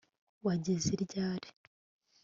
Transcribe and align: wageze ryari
wageze 0.45 0.93
ryari 1.03 1.49